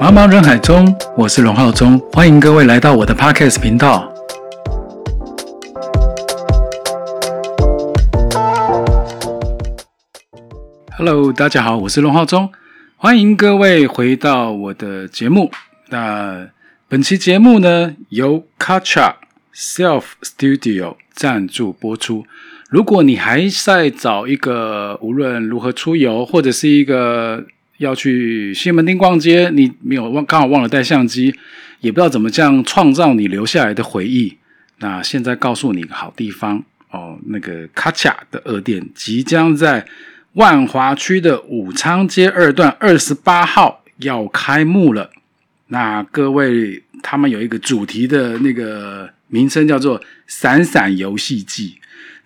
[0.00, 4.12] 茫茫人海中，我是龙浩中，欢迎各位来到我的 Podcast 频道。
[10.96, 12.50] Hello，大家好，我是龙浩中，
[12.96, 15.50] 欢迎各位回到我的节目。
[15.88, 16.48] 那
[16.88, 19.14] 本期节目呢，由 Kacha
[19.54, 22.24] Self Studio 赞助播出。
[22.76, 27.42] 如果你还在找一个无论如何出游，或者是一个
[27.78, 31.34] 要去西门町逛街，你没有忘刚好忘了带相机，
[31.80, 34.36] 也不知道怎么这样创造你留下来的回忆。
[34.80, 39.86] 那现在告诉你一个好地方哦，那个卡卡的二店即将在
[40.34, 45.10] 万华区的武昌街二段二十八号要开幕了。
[45.68, 49.98] 那各位，他们有一个主题的那个名称叫做
[50.28, 51.78] “闪闪游戏季”。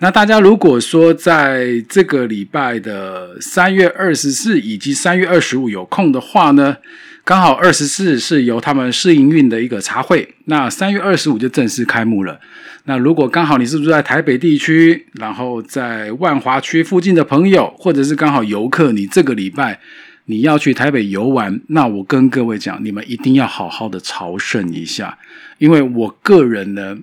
[0.03, 6.79] 那大家如果说在这个礼拜的三月二十四以及三月二十五有空的话呢，
[7.23, 12.41] 刚好二十四是由他们试营运的一个茶会，那三月二十五就正式开幕了。
[12.85, 19.79] 那如果刚好你是住在台北地区，然后在万华区附近的朋友，或者是刚好游客，你这个礼拜
[20.25, 25.19] 你要去台北游玩，那我跟各位讲，你们一定要好好的朝圣一下，
[25.59, 26.97] 因为我个人呢，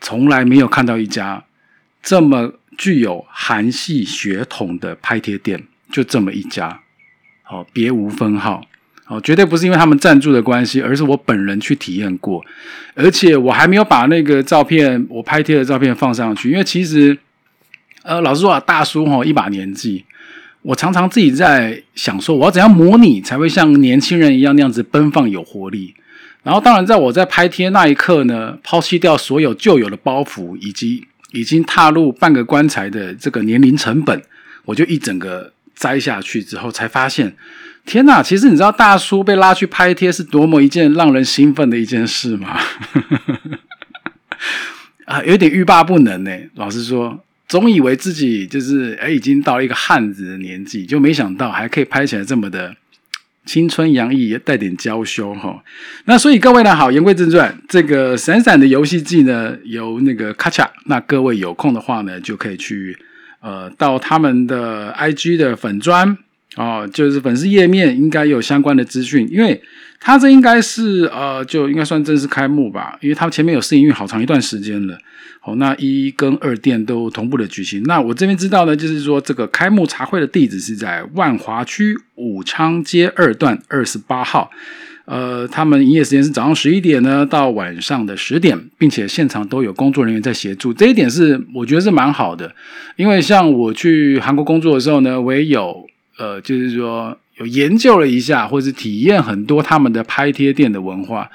[0.00, 1.42] 从来没有看到一家。
[2.06, 6.78] 这么具有韩系血统的拍贴店，就这么一家，
[7.42, 8.64] 好，别无分号，
[9.04, 12.40] 好，绝对不是因为他们赞助的关系，而是我本人去体验过，
[12.94, 17.18] 而且我还没有把那个照片，我拍贴的照片放上去，因为其实，
[18.04, 20.04] 呃，老实说啊，大叔哈，一把年纪，
[20.62, 25.92] 我常常自己在想说，我要怎样模拟才会像年轻人一样那样子奔放有活力，
[26.44, 31.08] 然后当然在我在拍贴那一刻呢，抛弃掉所有旧有的包袱以及。
[31.36, 34.22] 已经踏入半个棺材的这个年龄成本，
[34.64, 37.36] 我就一整个摘下去之后，才发现，
[37.84, 38.22] 天哪！
[38.22, 42.58] 其实你知道大叔被拉去拍贴是多么一件让人兴奋的一件事吗？
[45.04, 46.30] 啊，有点欲罢不能呢。
[46.54, 52.74] 老实说，总以为自己就是哎，已经到了一个汉子的年纪，就没想到还可以拍起来这么的。
[53.46, 55.62] 青春洋溢，也带点娇羞哈。
[56.04, 60.68] 那所以各位呢，好，言归正传，这个闪闪的游戏季呢，由那个卡恰。
[60.86, 62.98] 那各位有空的话呢，就可以去
[63.40, 66.18] 呃到他们的 IG 的粉砖
[66.56, 69.60] 哦，就是粉丝页面应该有相关的资讯，因为
[70.00, 74.98] 它这应该是呃就应该算正式开幕吧，因为他们前面有试营运好长一段时间了。
[75.40, 77.82] 好，那一跟二店都同步的举行。
[77.84, 84.50] 那我这边知道呢，就是说这个开幕茶会的地址是在万华区武昌街二段二十八号。
[85.04, 90.74] 呃，他们营业时间是早上十一点呢到晚上的十点，并且现场都有工作人员在协助。
[90.74, 92.52] 这一点是我觉得是蛮好的，
[92.96, 95.86] 因为像我去韩国工作的时候呢，我也有
[96.18, 101.30] 呃，就是说有研究了一下，或是体验很多他们的拍贴店的文化。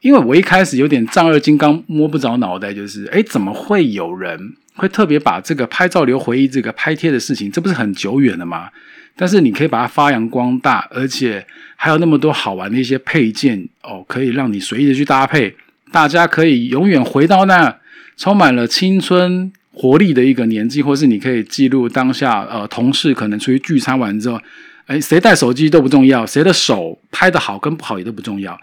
[0.00, 4.38] 因为我一开始有点丈二金刚摸不着脑袋，就是哎，怎么会有人
[4.74, 8.68] 会特别把这个拍照留回忆、这个拍贴的事情，这不是很久远了吗？
[9.16, 15.56] 但是你可以把它发扬光大，而且还有那么多好玩的一些配件哦，可以让你随意的去搭配，
[15.90, 17.78] 大家可以永远回到那
[18.16, 24.40] 充满了青春活力的一个年纪，或是你可以记录当下呃，同事可能出去聚餐完之后。
[24.86, 28.54] 哎，谁带手机都不重要，谁的手拍的好跟不好也都不重要，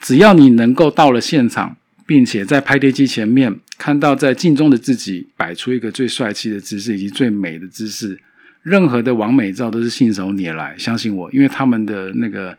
[0.00, 8.18] 只要你能够到了现场，并且在拍碟机前面看到在镜中的自己摆出一个最帅气的姿势以及最美的姿势，
[8.64, 10.74] 任何的完美照都是信手拈来。
[10.76, 12.58] 相信我，因为他们的那个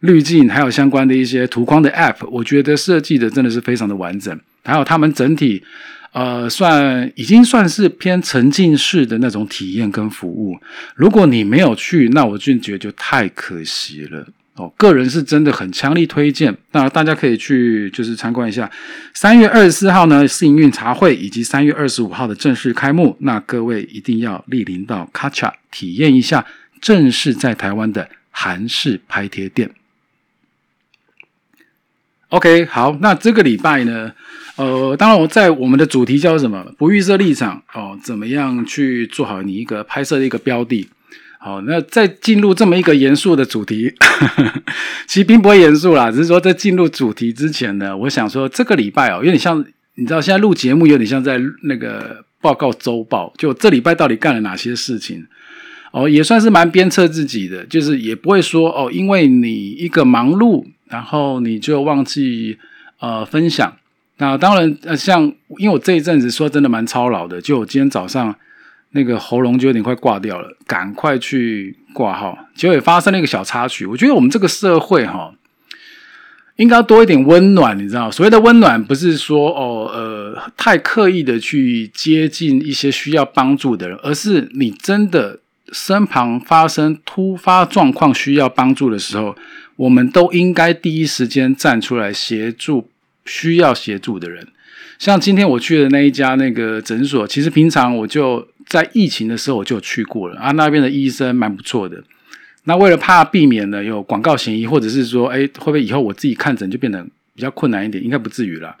[0.00, 5.64] 滤镜还有相关的一些图框的 App，我觉得设计的真的是非常的完整，还有他们整体。
[6.12, 10.58] 呃，算已经算是偏沉浸式的那种体验跟服务。
[10.94, 14.72] 如果你没有去，那我就觉得就太可惜了哦。
[14.76, 18.68] 个人是真的很强力推荐，那大家可以去就是参观一下。
[19.12, 23.16] 三月二十四号呢是营运茶会，以及三月二十五号的正式开幕。
[23.20, 26.44] 那各位一定要莅临到卡恰体验一下
[26.80, 29.70] 正式在台湾的韩式拍贴店。
[32.30, 34.12] OK，好，那这个礼拜呢？
[34.56, 36.62] 呃，当然我在我们的主题叫什么？
[36.76, 40.88] 不预设立场哦，怎么样去做好你一个拍摄的一个标的？
[41.40, 43.94] 好，那在进入这么一个严肃的主题，
[45.06, 49.64] 其实并不会严肃啦，只是说在进入主题之前呢，我想说这个礼拜哦，有点像
[49.94, 55.24] 你知道，现在录节目有点像在那个报告周报，就这礼拜到底干了哪些事情
[55.92, 62.58] 哦，也算是蛮鞭策自己的，就是也不会说哦，因为你一个忙碌，然后你就忘记
[63.00, 63.76] 呃分享。
[64.18, 65.22] 那当然，呃，像
[65.58, 68.34] 因为我这一阵子说真的蛮操劳的，就我今天早上
[68.90, 72.36] 那个喉咙就有点快挂掉了，赶快去挂号。
[72.54, 75.32] 结果也发生了一个小插曲，我觉得我们这个社会哈，
[76.56, 78.10] 应该多一点温暖，你知道？
[78.10, 85.38] 所谓的温暖，不是说哦呃太刻意的去接近一些需要帮助的人，而是你真的
[85.72, 89.36] 身旁发生突发状况需要帮助的时候。
[89.76, 92.90] 我们都应该第一时间站出来协助
[93.24, 94.44] 需要协助的人。
[94.98, 102.02] 像今天我去的那一家那个诊所，其实平常我就在疫情的时候我就去过了啊，那边的医生蛮不错的。
[102.64, 107.00] 那为了怕避免呢有广告嫌疑，或者是说，哎，会不会以后我自己看诊就变得
[107.36, 108.02] 比较困难一点？
[108.02, 108.74] 应该不至于了。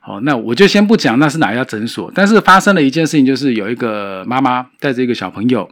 [0.00, 5.70] 好，那我就先不讲那是哪一家诊所，但是发生了一件事情，就是有一个妈妈带着一个小朋友。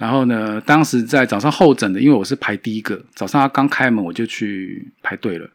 [0.00, 5.46] 然后呢，当时在早上候诊的，因为我是排第一个，早上他刚开门我就去排队了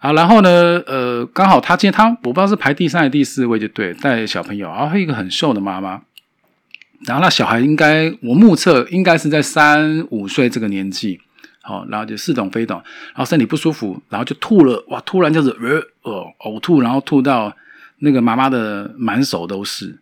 [0.00, 0.12] 啊。
[0.14, 6.02] 然后呢，呃，刚好他今天他我不知道是排第三还是第四位就对，带小朋友，然后一个很瘦的妈妈，
[7.06, 11.20] 然后那小孩应该我目测应该是在三五岁这个年纪，
[11.62, 12.82] 好，然后就似懂非懂，
[13.14, 17.56] 然后身体不舒服，然后就吐了，哇，突然就是呃呃呕吐，然后吐到
[18.00, 20.00] 那个妈妈的满手都是。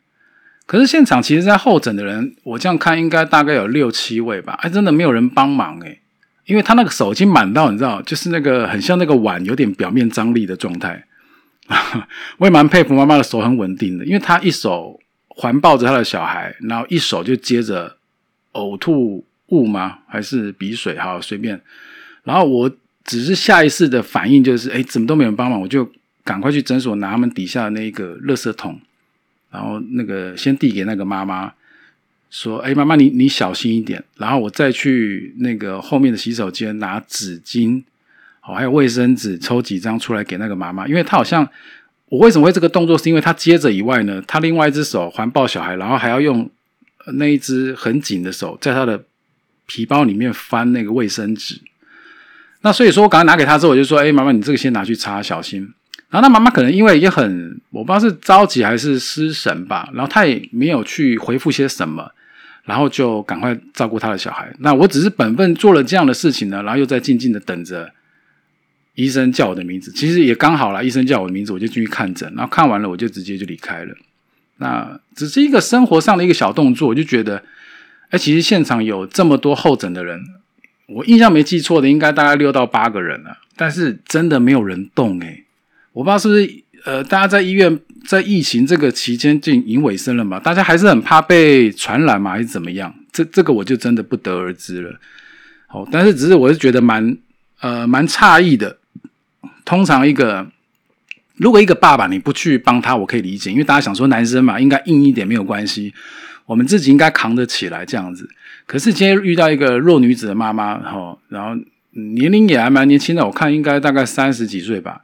[0.67, 5.99] 可是现场其实，在候诊的人，我这样看应该大概有六七位吧，哎，真的没有人帮忙哎，
[6.45, 11.05] 因为他那个手已经满到，你知道，就是那个很像那个碗有点表面张力的状态。
[12.39, 14.99] 我也蛮佩服妈妈的手很稳定的，因为她一手
[15.29, 17.97] 环抱着她的小孩，然后一手就接着
[18.53, 19.99] 呕吐物吗？
[20.09, 20.97] 还是鼻水？
[20.97, 21.61] 哈，随便。
[22.25, 22.71] 然后我
[23.05, 25.89] 只是下意识的反应就是，哎，怎么都没人帮忙，我就
[26.25, 28.81] 赶快去诊所拿他们底下的那个垃圾桶。
[29.57, 31.51] 然后那个先递给那个妈妈，
[32.29, 37.83] 说：“哎，妈妈，你你小心一点。”然后我再去那个后面的洗手间拿纸巾，
[38.43, 40.87] 哦，还有卫生纸，抽几张出来给那个妈妈。
[40.87, 41.49] 因为她好像
[42.11, 46.51] 我为什么会这个动作，是因为他接着以外呢，他另外一只手环抱小孩，然后还要用
[47.15, 49.03] 那一只很紧的手在他的
[49.65, 51.59] 皮包里面翻那个卫生纸。
[52.61, 55.73] 那所以说我刚刚拿给他之后，我就说：“哎，妈妈，你这个先拿去擦，小心。”
[56.09, 62.11] 然后他妈妈可能因为也很，我不知道是着急还是失神吧，然后他也没有去回复些什么，
[62.65, 64.55] 然后就赶快照顾他的小孩。
[64.61, 67.93] 那我只是本分做了这样的事情呢，然后又在静静的等着
[68.95, 69.91] 医生叫我的名字。
[69.91, 73.95] 其实也刚好了，医生叫我的名字，我就进去看诊，然后看完了我就直接就离开了。
[74.59, 77.43] 那只是一个生活上的一个小动作，我就觉得，
[78.11, 80.21] 哎，其实现场有这么多候诊的人，
[80.87, 85.43] 我印象没记错的，应该大概六到八个人了，但是真的没有人动哎。
[85.97, 90.39] 我不知道是不是呃，大家在医院在疫情这个期间就已经尾声了嘛？
[90.39, 92.95] 大家还是很怕被传染嘛，还是怎么样？
[93.11, 95.01] 这这个我就真的不得而知了。
[95.67, 97.17] 好，但是只是我是觉得蛮
[97.61, 98.77] 呃蛮诧异的。
[99.65, 100.47] 通常一个
[101.37, 105.95] 如果一个爸爸你不去帮他，我可以理解，因为大家想说男生嘛，应该硬一点没有关系，
[106.45, 108.29] 我们自己应该扛得起来这样子。
[108.67, 111.59] 可是今天遇到一个弱女子的妈妈，哈，然后
[111.93, 115.01] 年龄也还蛮年轻的，我看应该大概三十几岁吧。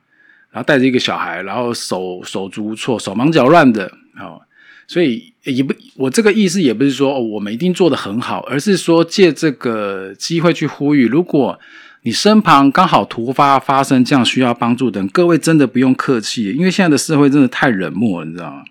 [0.53, 3.91] 然后带着一个小孩，然后手手足无措、手忙脚乱的，
[4.21, 4.39] 哦，
[4.87, 11.59] 所以也不，我这个意思也不是说我们一定做的很好，而是说借这个机会去呼吁，如果
[12.03, 18.63] 你身旁刚好突发发生这样需要帮助的，各位真的不用客气，因为现在的社会真的太冷漠了，你知道吗？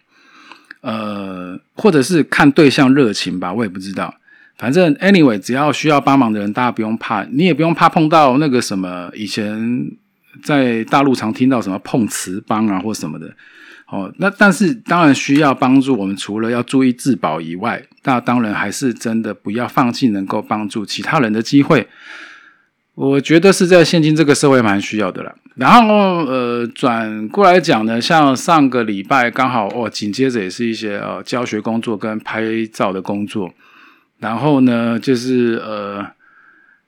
[0.81, 4.13] 呃，或者是看对象热情吧，我也不知道，
[4.60, 9.92] 反正 anyway，只要需要帮忙的人，大家不用怕，你也不用怕碰到那个什么以前。
[10.44, 13.33] 在大陆常听到什么碰瓷帮啊或什么的，
[13.88, 15.98] 哦，那但是当然需要帮助。
[15.98, 21.88] 我们除了要注意自保以外，那当然还是真的不要放弃能够帮助其他人的机会。
[22.95, 25.36] 我觉得是在现今这个社会蛮需要的了。
[25.56, 33.54] 然后呃，转过来讲呢，像上个礼拜刚好哦，紧接着也是一些呃教学工作跟拍照的工作。
[34.19, 36.06] 然后呢，就是呃。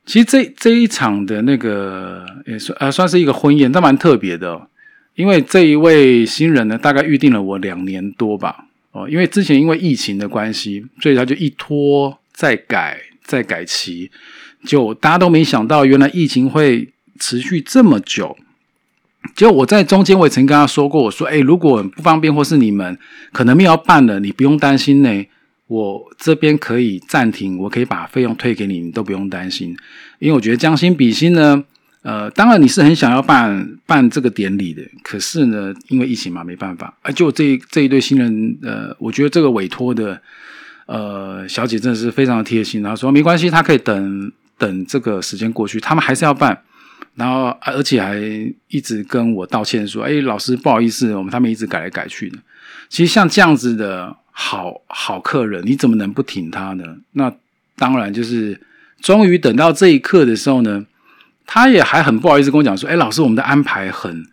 [0.06, 4.68] 其实这这一场的那个也算呃算是一个婚宴，但蛮特别的，
[5.16, 14.12] 因为这一位新人呢，大概预定了我两年多吧，哦，因为之前因为疫情的关系，所以他就一拖再改再改期，
[14.66, 18.38] 就大家都没想到，原来疫情会持续这么久。
[19.34, 23.00] 就我在中间我也曾跟他说过，我说哎，如果不方便或是你们
[23.32, 25.26] 可能没有办了，你不用担心呢。
[25.68, 29.76] 我这边可以暂停，我可以把费用退给你，你都不用担心。
[30.20, 31.64] 因为我觉得将心比心呢，
[32.02, 36.94] 呃，当然你是很想要办办这个典礼的，可是呢，因为疫情嘛，没办法。
[37.02, 40.22] 啊，就这这一对新人，呃，我觉得这个委托的
[40.86, 46.62] 呃小姐真的是非常的贴心，她说没关系，她可以等等这个时间过去，他们还是要办，
[47.16, 48.20] 然后而且还
[48.68, 52.38] 一直跟我道歉说，哎，老师不好意思，我们他们一直改来改去的。
[52.90, 54.18] 其实像这样子的。
[54.36, 56.98] 好好客人，你怎么能不挺他呢？
[57.12, 57.32] 那
[57.76, 58.60] 当然就是
[59.00, 60.86] 终于等到这一刻的时候呢，
[61.46, 64.26] 他也还很不好意思跟我讲说：“哎，老师，我们的安排很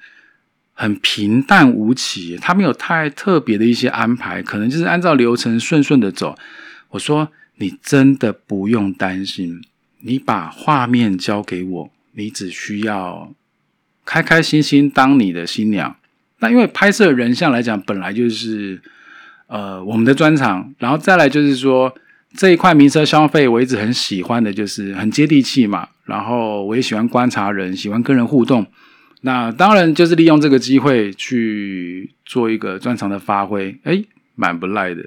[0.73, 6.35] 很平淡无奇，他没有太特别的一些安排，可能就是按照流程顺顺的走。”
[6.91, 7.31] 我说
[7.61, 9.63] ：“你真的不用担心，
[10.01, 13.35] 你把画面交给我，你只需要
[14.07, 15.97] 开开心心当你的新娘。
[16.39, 18.81] 那因为拍摄人像来讲，本来就是。”
[19.51, 21.93] 呃，我们的专场，然后再来就是说
[22.37, 25.89] 这一块名车消费，我一直很喜欢的，就是很接地气嘛。
[26.05, 28.65] 然后我也喜欢观察人，喜欢跟人互动。
[29.23, 34.01] 那当然就是利用这个机会去做一个专场的发挥，哎，
[34.37, 35.05] 蛮不赖的。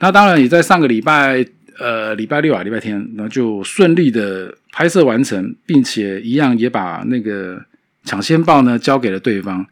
[0.00, 1.46] 那当然也在上个礼拜，
[1.78, 7.64] 呃，礼拜六啊，礼拜天，然后就顺利的拍摄完成，并且一样也把那个
[8.02, 9.64] 抢先报呢交给了对方。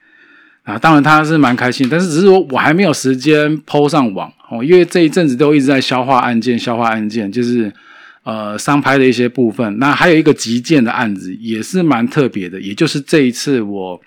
[0.67, 7.73] 啊，当然他是蛮开心，但是只是说我还没有时间抛上网哦，因为这一阵子都一直在消化案件，消化案件就是
[8.25, 9.79] 呃商拍的一些部分。
[9.79, 14.01] 那还有一个急件的案子也是蛮特别的，也就是这一次我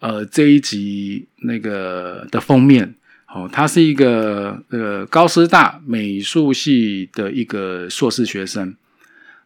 [0.00, 2.94] 呃这一集那个的封面
[3.32, 8.76] 哦，他是一个呃高师大美术系的一个硕士学生。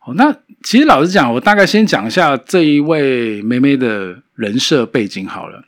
[0.05, 5.63] 哦，那其实老实讲，我大概先讲一下这一位妹妹的人设背景好了。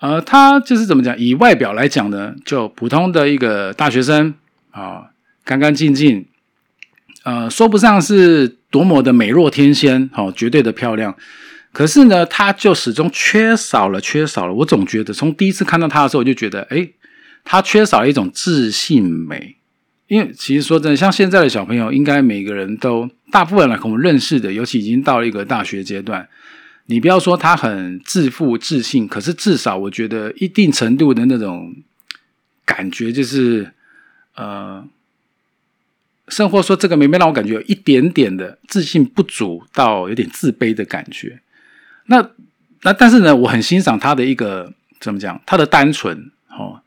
[0.00, 1.18] 呃，他就是怎么讲？
[1.18, 4.32] 以外表来讲呢，就普通的一个大学生
[4.70, 5.10] 啊，
[5.44, 6.24] 干干净净，
[7.24, 11.16] 呃，说不上是多么的美若天仙，哦，绝对的漂亮。
[11.72, 14.54] 可是呢，他就始终缺少了，缺少了。
[14.54, 16.88] 我总觉得从第一次看到他的时候，我就觉得，哎，
[17.44, 19.56] 他缺少了一种自信美。
[20.06, 26.26] 因为其实说真的，像现在的小朋友，应该每个人都，大部分来跟我们认识的，尤其已经到了一个大学阶段。
[26.90, 31.76] 你不要说他很自负自信，可是至少我觉得一定程度的那种
[32.64, 33.74] 感觉，就是
[34.34, 34.82] 呃，
[36.28, 41.40] 甚或说这个妹妹让我感觉有一点点的自信不足，到有点自卑的感觉。
[42.06, 42.30] 那
[42.80, 46.80] 那但是呢，我很欣赏他的一个怎么讲，他的单纯哦。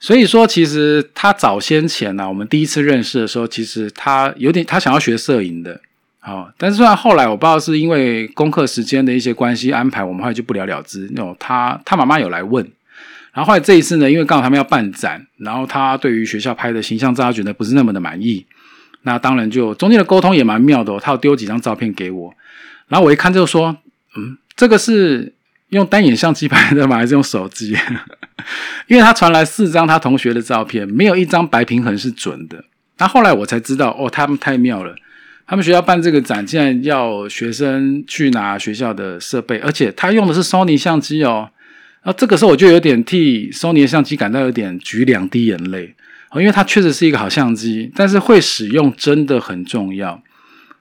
[0.00, 5.80] 所以说，其实他早先前呢，我们第一次认识的时候，其实他有点他想要学摄影的。
[6.26, 11.08] 好，但是虽然后来我不知道是因为功课时间的一些关系安排，我们后来就不了了之。
[11.14, 12.68] 那种他他妈妈有来问，
[13.32, 18.44] 然后后来这一次呢，因为刚好他们要办展，然后他对于学校拍的形象照觉得不是那么的满意，
[19.02, 20.98] 那当然就中间的沟通也蛮妙的。
[20.98, 22.34] 他有丢几张照片给我，
[22.88, 23.76] 然后我一看就说，
[24.16, 25.32] 嗯，这个是
[25.68, 26.96] 用单眼相机拍的吗？
[26.96, 27.76] 还是用手机？
[28.88, 32.64] 因为他传来四张他同学的照片，没有一张白平衡是准的。
[32.98, 34.96] 那后来我才知道，哦，他们太妙了。
[35.46, 41.50] 他们学校办这个展，竟然要学生去拿学校的设备，而且他用的是 Sony 相机哦。
[42.04, 45.94] 那这个时候我就有点替 Sony 的相机感到有点举两滴眼泪
[46.34, 50.22] 因为它确实是一个好相机，但是会使用真的很重要。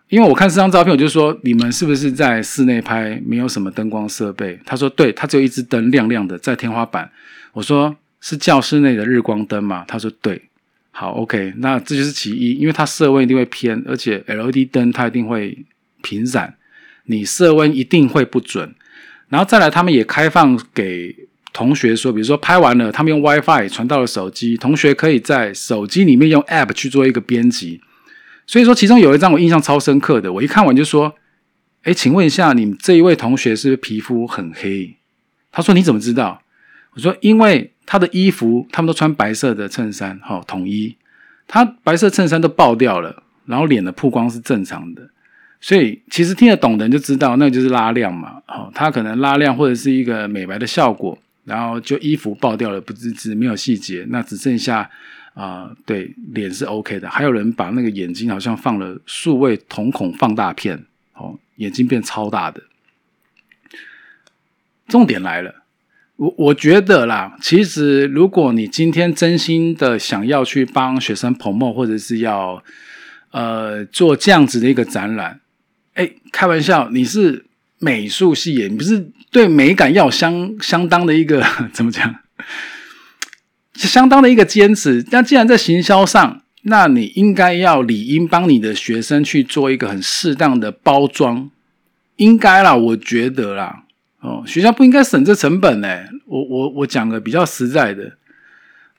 [0.09, 4.59] 因为我看这张照片，我就说你们是不是在室内拍，没有什么灯光设备？
[4.65, 7.09] 他说对，他只有一只灯亮亮的在天花板。
[7.53, 9.85] 我说是教室内的日光灯吗？
[9.87, 10.41] 他说对。
[10.97, 15.65] 好，OK，那这就是其一，因为它色温一定会偏，而且 LED 灯它一定会
[16.01, 16.55] 频闪，
[17.07, 18.73] 你色温一定会不准。
[19.27, 21.13] 然后再来，他们也开放给
[21.51, 27.81] 同学说，比如说拍完了，他们用 WiFi 传到了手机，同学可以在手机里面用 App 去做一个编辑。
[28.47, 31.13] 所以说，其中有一张我印象超深刻的，我一看完就说
[31.83, 34.95] ：“哎，请问一下，你这一位同学是不是皮肤很黑？”
[35.51, 36.41] 他说：“你怎么知道？”
[36.95, 40.95] 我说：“因为。”他的衣服，他们都穿白色的衬衫，好统一。
[41.47, 45.07] 他白色衬衫都爆掉了，然后脸的曝光是正常的，
[45.61, 48.41] 所以其实听得懂的人就知道，那就是拉亮嘛。
[48.47, 54.89] 好，他可能拉亮或者是一个美白的效果，然后就衣服爆掉了，不自知没有细节，那只剩下
[55.35, 57.07] 啊，对，脸是 OK 的。
[57.07, 60.83] 还有人把那个眼睛好像放了数位瞳孔放大片，
[61.13, 62.63] 哦，眼睛变超大的。
[64.87, 65.64] 重点来了。
[66.17, 72.63] 我我觉得啦，其实如果你今天真心的想要去帮学生捧梦，或者是要
[73.31, 75.41] 呃做这样子的一个展览，
[75.95, 77.45] 哎，开玩笑，你是
[77.79, 82.15] 美术系耶，你不是对美感要相相当的一个 怎么讲，
[83.73, 85.05] 相当的一个坚持。
[85.11, 91.51] 那既然在行销上，那你应该要理应帮你的学生去做一个很适当的包装，
[92.15, 93.81] 应该啦，我觉得啦。
[94.21, 95.87] 哦，学校不应该省这成本呢。
[96.25, 98.11] 我我我讲个比较实在的，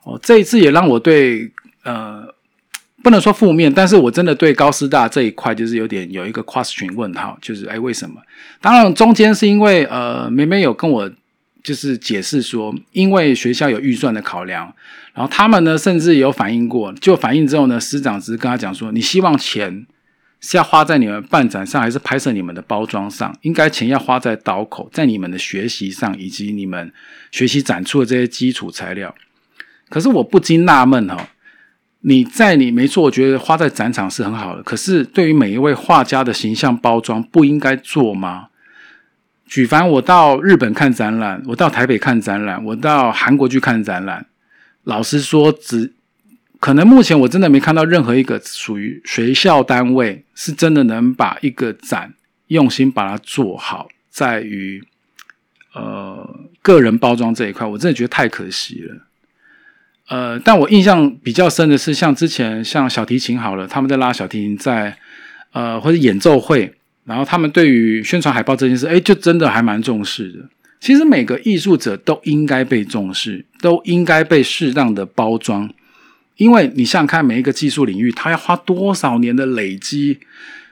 [0.05, 1.51] 哦，这一次也让我对
[1.83, 2.25] 呃，
[3.03, 8.21] 不能说负面，但是我真的对高师大这一块就是有点有一个 question 问号，就是哎为什么？
[8.61, 11.11] 当然中间是因为呃，梅梅有跟我
[11.65, 14.73] 就是解释说，因为学校有预算的考量，
[15.15, 19.85] 然后他们呢甚至有反映过，就反映之后呢，师长只是跟他讲说，你希望钱
[20.41, 23.37] 是要花在你们办展上，还是拍摄你们的包装上？
[23.43, 26.93] 应该钱要花在刀口，在你们的学习上，以及你们
[27.31, 29.15] 学习展出的这些基础材料。
[29.89, 31.31] 可是我不禁纳闷哈。
[32.01, 34.63] 你在你没错，我觉得花在展场是很好的。
[34.63, 38.49] 可是对于每一位画家的形象包装，不应该做吗？
[39.45, 44.27] 举凡我到日本看展览，我到台北看展览，我到韩国去看展览，
[44.85, 45.95] 老实说，只
[46.59, 52.15] 可能目前我真的没看到任何一个属于学校单位是真的能把一个展
[52.49, 54.83] 用心把它做好，在于
[55.75, 59.03] 呃个人包装这一块，我真的觉得太可惜了。
[60.09, 64.97] 呃，但我印象比较深的是，像之前像小提琴好了，他们在拉小提琴，在
[65.53, 66.73] 呃或者演奏会，
[67.05, 70.49] 然后他们对于宣传海报这件事，哎，就真的还蛮重视的。
[70.79, 75.69] 其实每个艺术者都应该被重视，都应该被适当的包装，
[76.37, 80.19] 因为你想想看，每一个技术领域，他要花多少年的累积，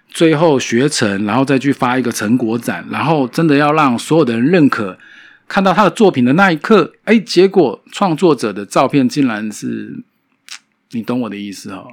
[0.09, 4.99] 最后学成，然后再去发一个成果展，然后真的要让所有的人认可。
[5.47, 9.95] 看到他的作品的那一刻，哎，结果创作者的照片竟然是，
[10.93, 11.87] 你懂我的意思哈？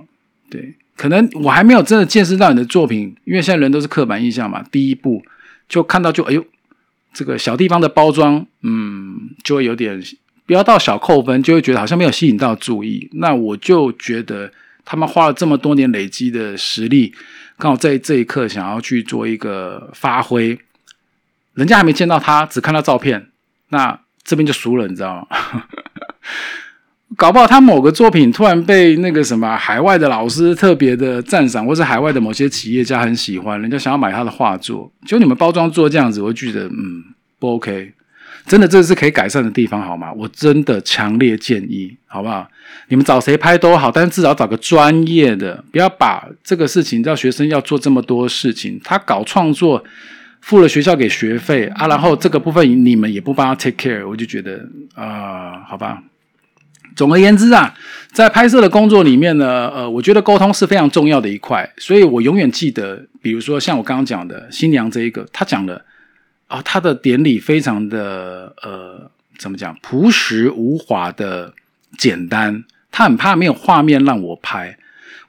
[0.50, 4.64] 对，可能我还没有真的见识到你的作品，因为现在人都是刻板印象嘛。
[4.72, 5.22] 第一步
[5.68, 6.46] 就看到就哎呦，
[7.14, 10.02] 这个小地方的包装，嗯，就会有点
[10.52, 13.10] 不要到小扣分，就会觉得好像没有吸引到注意。
[13.14, 14.52] 那我就觉得
[14.84, 17.14] 他们花了这么多年累积的实力，
[17.58, 20.60] 刚好在这一刻想要去做一个发挥，
[21.54, 23.28] 人家还没见到他，只看到照片。
[23.70, 25.64] 那这边就输了，你知道吗？
[27.16, 37.06] 搞不好他某个作品突然被那个什么海外的老师特别的赞赏，或是海外的某些企业家很喜欢，人家想要买他的画作，就你们包装做这样子，我觉得嗯
[37.40, 37.94] 不 OK，
[38.46, 40.12] 真的这是可以改善的地方，好吗？
[40.14, 42.48] 我真的强烈建议，好不好？
[42.88, 49.84] 你们找谁拍都好，但是至少找个专业的，不要把这个事情叫学生要做这么多事情，他搞创作。
[50.44, 54.60] 付了学校给学费啊，然后这个部分你们也不帮他 take care，我就觉得
[54.96, 56.02] 啊，好吧。
[56.96, 57.72] 总而言之啊，
[58.12, 65.86] 在拍摄的工作里面呢，呃，我觉得沟通是非常重要的一块，所以我永远记得，比如说像我刚刚讲的新娘这一个，他讲的
[66.52, 71.54] 啊，他的典礼非常的呃，怎么讲，朴实无华的
[71.98, 74.78] 简单，他很怕没有画面让我拍。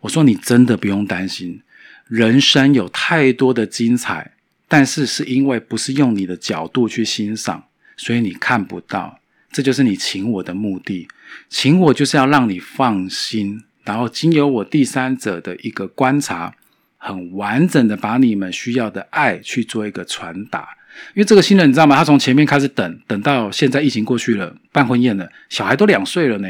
[0.01, 1.63] 我说你真的不用担心，
[2.09, 4.33] 人生有太多的精彩。
[4.67, 7.63] 但是是因为不是用你的角度去欣赏，
[7.97, 9.21] 所以你看不到。
[9.53, 11.07] 这就是你请我的目的，
[11.49, 16.55] 请我就是要让你放心，然后经由我第三者的一个观察，
[16.97, 20.71] 很完整的把你们需要的爱去做一个传达。
[21.15, 21.97] 因为这个新人你知道吗？
[21.97, 26.49] 他从前面开始等，等到现在疫情过去了，办婚宴了，小孩都两岁了呢。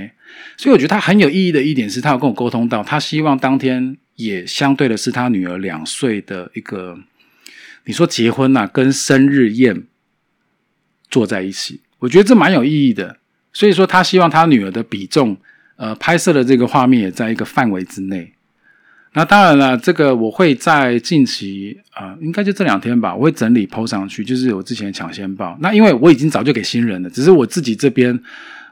[0.57, 6.99] 所以我觉得他很有意义的一点是，他有跟我沟通到，他希望当天也相对的是他女儿两岁的一个。
[7.85, 9.85] 你说结婚呐，跟生日宴
[11.11, 13.19] 坐在一起，我觉得这蛮有意义的。
[13.53, 15.37] 所以说，他希望他女儿的比重，
[15.77, 18.33] 呃，拍摄的这个画面也在一个范围之内。
[19.15, 25.57] 那当然了，这个我会在近期啊，应该就这两天吧，我会整理抛上去，就是我之前抢先报。
[25.61, 28.19] 那因为我已经早就给新人了，只是我自己这边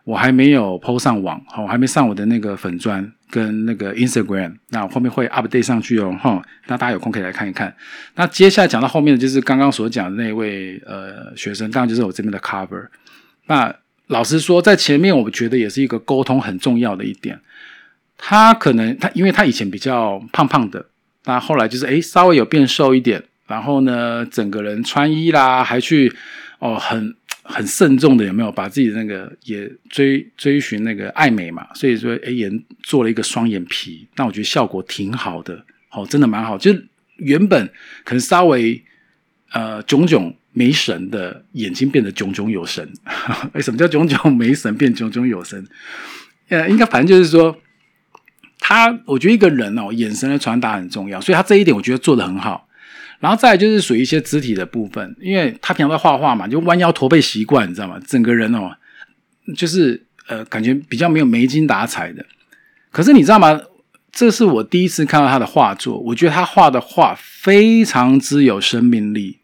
[0.04, 3.12] 我还没有抛上网，好，还没上我的那个粉砖。
[3.32, 7.72] 跟那个 Instagram，那我后面会 update 上去哦，哈，那大家有空可以来看一看。
[8.16, 12.88] 那接下来讲到后面的就是刚刚所讲的那位呃学生，当然就是我这边的 cover。
[13.46, 13.72] 那
[14.08, 17.38] 老实说，在前面我觉得也是一个沟通很重要的一点。
[18.22, 20.86] 他可能他因为他以前比较胖胖的，
[21.24, 26.12] 那后来就是诶稍微有变瘦一点，然后呢整个人穿衣啦还去
[26.58, 27.16] 哦很。
[27.42, 31.66] 很慎重的有没有把自己的那个也追追寻那个爱美嘛？
[31.74, 32.48] 所以说，哎，也
[32.84, 36.56] 做了一个双眼皮，那我觉得效果挺好的，好，真的蛮好。
[36.56, 36.72] 就
[37.16, 37.66] 原本
[38.04, 38.80] 可能稍微
[39.50, 42.88] 呃炯炯没神的眼睛变得炯炯有神。
[43.52, 45.66] 哎，什么叫炯炯没神变炯炯有神？
[46.50, 47.56] 呃，应该反正就是说，
[48.70, 52.68] 他我觉得一个人哦，眼神的传达很重要，所以他这一点我觉得做的很好。
[53.18, 58.00] 然后再就是属于一些肢体的部分，因为他平常在画画嘛，就弯腰驼背习惯，你知道吗？
[58.06, 58.70] 整个人哦，
[59.56, 62.24] 就是呃，感觉比较没有没精打采的。
[62.92, 63.60] 可是你知道吗？
[64.12, 69.40] 这是我第一次看到他的画作，我觉得他画的画非常之有生命力，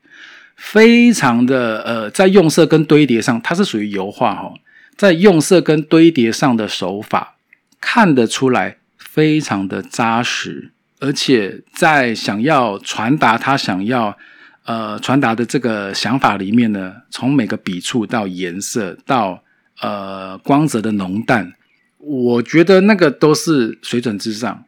[0.55, 4.55] 非常的呃，在用色跟堆叠上，它是属于油画哈，
[4.97, 7.37] 在用色跟堆叠上的手法
[7.81, 8.79] 看得出来，
[9.17, 10.73] 非常的扎实。
[11.01, 14.17] 而且在想要传达他想要
[14.65, 19.43] 呃传达的这个想法里面呢，从每个笔触到颜色到
[19.81, 21.55] 呃光泽的浓淡，
[21.99, 24.65] 我觉得那个都是水准之上。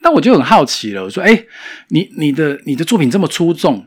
[0.00, 1.44] 那我就很好奇了，我说：“哎，
[1.88, 3.86] 你你的你的作品这么出众，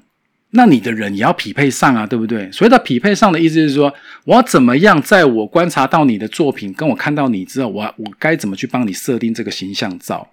[0.57, 2.51] 那你的人也要匹配上啊，对不对？
[2.51, 3.93] 所谓的匹配上的意思是说，
[4.25, 10.27] 我要怎么样，在我观察到你的作品，跟我看到你之后，我我该怎么去帮你设定这个形象照？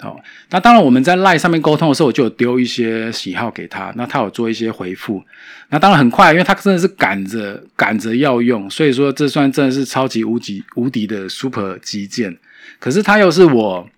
[0.00, 0.20] 好，
[0.50, 5.22] 那当然我们在赖上面沟通的时候，我就有丢一些喜好给他，那他有做一些回复。
[5.70, 12.36] 那当然很快，因为他真的是赶着赶着要用，所以说这算真的是超级无极无敌的 super 基建。
[12.78, 13.88] 可是他又是我。”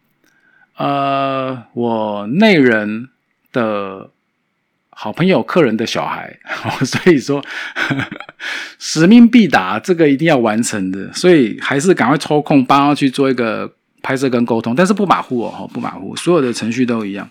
[0.77, 3.09] 呃，我内人
[3.53, 4.11] 的
[4.95, 6.35] 好朋友、客人的小孩，
[6.85, 7.45] 所以说
[8.79, 13.71] 使命必达，这个一定要完成的，所以还是赶快抽空帮他去做一个
[14.03, 17.29] 拍摄跟沟通，但是不马虎哦，不马虎，所有的程序都一样。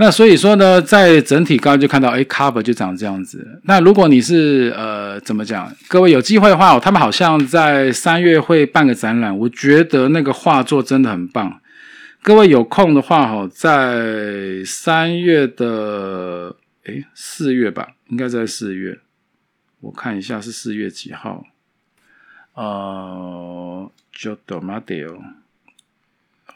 [0.00, 3.60] 那所以说呢，在整体刚刚就看到，哎，cover 就长这样子。
[3.64, 5.68] 那如果你是呃，怎么讲？
[5.88, 11.60] 各位有机会的话，他们好像在三月会办个展览，我觉得那个画作真的很棒。
[12.22, 16.54] 各位有空的话，哈，在三月的
[16.88, 18.98] 诶四月吧，应该在四月。
[19.80, 21.44] 我看一下是四月几号？
[22.54, 25.22] 呃，就多马迪哦。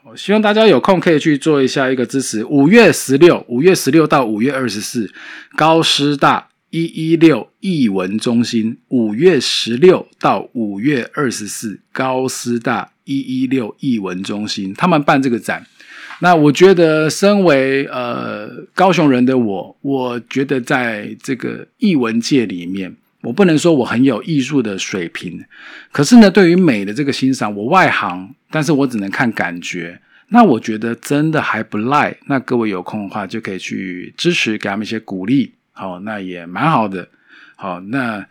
[0.04, 2.44] 我希望大家有空可以去做一下一个支持。
[2.44, 5.12] 五月十六，五月十六到五月二十四，
[5.54, 8.78] 高师大一一六艺文中心。
[8.88, 12.90] 五月十六到五月二十四，高师大。
[13.04, 15.66] 一一六艺文中心，他们办这个展，
[16.22, 25.44] 那我觉得，身为呃高雄人的我，我觉得在这个艺文界里面，我不能说我很有艺术的水平，
[25.90, 30.00] 可是呢，对于美的这个欣赏，我外行，但是我只能看感觉。
[30.28, 32.16] 那我觉得真的还不赖。
[32.26, 35.52] 那各位有空的话，就可以去支持，给他们一些鼓励。
[35.72, 37.08] 好，那也蛮好的。
[37.56, 38.24] 好，那。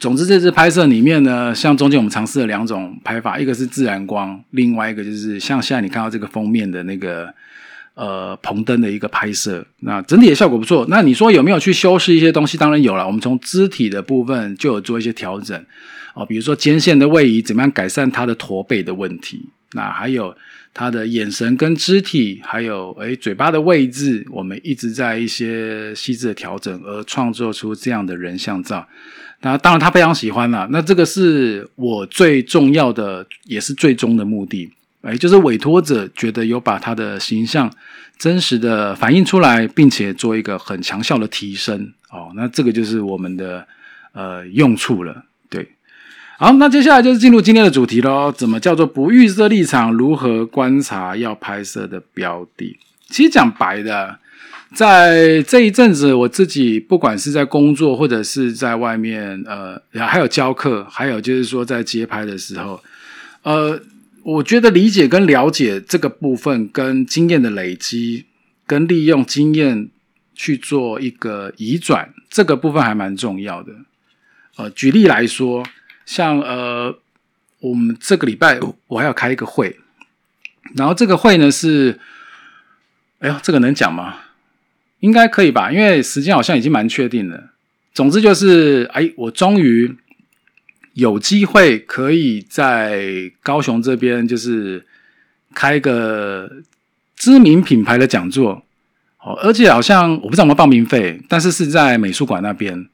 [0.00, 7.32] 总之，这次拍摄里面呢，像中间我们尝试了两种拍法，一个是自然光，另外一个就是像现在你看到这个封面的那个
[7.94, 9.64] 呃棚灯的一个拍摄。
[9.80, 10.86] 那整体的效果不错。
[10.88, 12.56] 那你说有没有去修饰一些东西？
[12.58, 13.06] 当然有了。
[13.06, 15.64] 我们从肢体的部分就有做一些调整
[16.14, 19.48] 哦，比如说肩线的位移，怎么样改善它的驼背的问题？
[19.74, 20.36] 那还有
[20.74, 28.86] 他的眼神跟肢体，还有诶嘴巴的位置，我们一直在一些细致的调整，而创作出这样的人像照。
[29.44, 30.68] 那当然，他非常喜欢了。
[30.70, 34.72] 那这个是我最重要的，也是最终的目的。
[35.02, 37.68] 哎，就是委托者觉得有把他的形象
[38.16, 41.92] 真实的反映出来，并且做一个很强效的提升。
[42.10, 43.66] 哦，那这个就是我们的
[44.12, 45.24] 呃用处了。
[45.50, 45.68] 对，
[46.38, 48.30] 好，那接下来就是进入今天的主题喽。
[48.30, 49.92] 怎么叫做不预设立场？
[49.92, 52.78] 如何观察要拍摄的标的？
[53.08, 54.18] 其实讲白的。
[54.74, 62.82] 在这一阵子，我自己不管是在工作或者是在外面，呃，还有教课，还有就是说在街拍的时候，
[63.42, 63.80] 呃，
[64.22, 68.24] 我觉得理解跟了解这个部分，跟经验的累积，
[68.66, 69.90] 跟利用经验
[70.34, 73.72] 去做一个移转，这个部分还蛮重要的。
[74.56, 75.66] 呃，举例来说，
[76.06, 76.98] 像呃，
[77.60, 79.78] 我们这个礼拜我还要开一个会，
[80.74, 82.00] 然后这个会呢是，
[83.18, 84.16] 哎呦，这个能讲吗？
[85.02, 87.50] 应该可以吧，因为时间好像已经蛮确定了。
[87.92, 89.92] 总之就是，哎，我终于
[90.94, 94.86] 有机会可以在高雄这边，就是
[95.52, 96.50] 开个
[97.16, 98.62] 知名品牌的讲座。
[99.18, 102.88] 哦，而且好像我不知道有没有报名费，但是是在美术馆那边。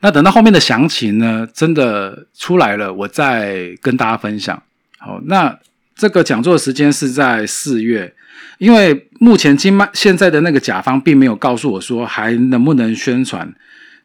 [0.00, 4.62] 那等到后面的详情呢，真的出来了，我再跟大家分享。
[4.96, 5.58] 好，那
[6.00, 8.14] 这个讲座时间是在四月。
[8.56, 13.50] 因为目前金麦现在的那个甲方并没有告诉我说还能不能宣传，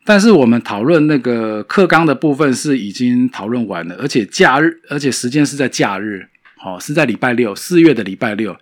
[0.03, 6.27] 但是我们讨论那个课纲的部分是已经讨论完了，而且假日，而且时间是在假日，
[6.58, 8.55] 好是在礼拜六，四月的礼拜六，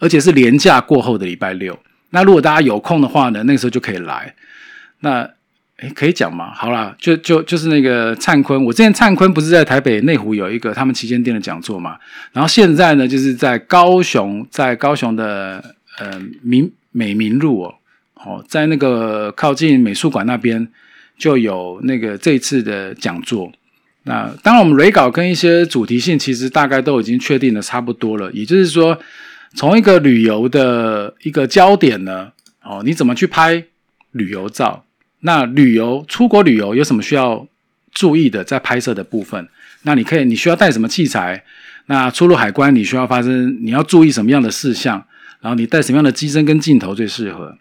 [0.00, 1.78] 而且是连假过后的礼拜六。
[2.10, 4.34] 那如果大家有空的话呢，那个时候就可以来。
[5.00, 5.30] 那。
[5.80, 6.52] 哎，可以讲吗？
[6.52, 11.96] 好啦，就就就是那个灿坤，我之前灿坤不是在台北内湖有一个他们旗舰店的讲座嘛？
[12.32, 17.74] 然后现在呢，就是在高雄，在高雄的呃明美明路哦，
[18.16, 20.68] 哦，在那个靠近美术馆那边
[21.16, 23.50] 就有那个这一次的讲座。
[24.02, 28.30] 那当然，我们蕊稿跟一些主题性其实大概都已经确定的差不多了。
[28.32, 28.98] 也就是说，
[29.54, 33.64] 从一个旅游的一个焦点呢，哦，你怎么去拍
[34.12, 34.84] 旅游照？
[35.20, 37.46] 那旅游出国旅游有什么需要
[37.92, 38.42] 注意的？
[38.44, 39.48] 在拍摄的部分，
[39.82, 41.42] 那你可以，你需要带什么器材？
[41.86, 45.04] 那出入海关你需要发生，你要注意什么样的事项？
[45.40, 47.56] 然后你带什么样的机身跟镜头最适合？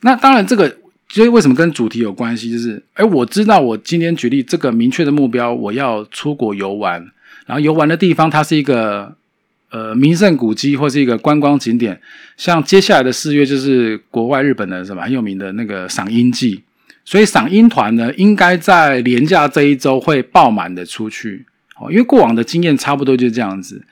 [0.00, 0.76] 那当然，这个
[1.08, 2.50] 所以为什么跟主题有关系？
[2.50, 7.00] 就是，哎，我知道我今天举例这个明确的目标，我要出国游玩，
[7.46, 9.14] 然后游玩的地方它是一个
[9.70, 12.00] 呃名胜古迹或是一个观光景点，
[12.36, 16.62] 像接下来的四月就是国外日本的什么很有名的那个赏樱季，
[17.04, 23.84] 所以赏樱团呢应该在年假这一周会爆满的出去，哦，因为过往的经验差不多就是这样子。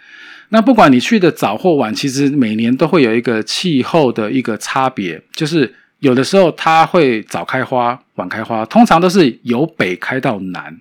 [0.48, 10.76] 那不管你去的早或晚，其实每年都会有一个气候的一个差别，就是有的时候它会早开花、晚开花，通常都是由北开到南。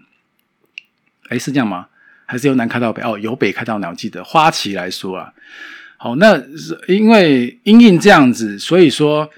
[1.30, 1.88] 哎，是这样吗？
[2.26, 3.02] 还是由南开到北？
[3.02, 3.90] 哦，由北开到南。
[3.90, 5.32] 我记得花期来说啊，
[5.96, 9.30] 好，那是因为因应这样子，所以说，